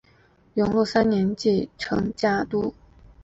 [0.55, 2.73] 永禄三年继承家督。